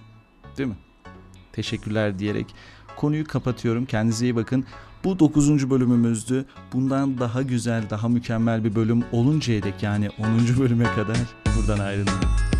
Değil 0.57 0.69
mi? 0.69 0.75
Teşekkürler 1.51 2.19
diyerek 2.19 2.55
konuyu 2.97 3.27
kapatıyorum. 3.27 3.85
Kendinize 3.85 4.25
iyi 4.25 4.35
bakın. 4.35 4.65
Bu 5.03 5.19
9. 5.19 5.69
bölümümüzdü. 5.69 6.45
Bundan 6.73 7.17
daha 7.17 7.41
güzel, 7.41 7.89
daha 7.89 8.09
mükemmel 8.09 8.63
bir 8.63 8.75
bölüm 8.75 9.03
oluncaya 9.11 9.63
dek 9.63 9.83
yani 9.83 10.09
10. 10.09 10.59
bölüme 10.59 10.83
kadar 10.83 11.17
buradan 11.57 11.79
ayrılmayın. 11.79 12.52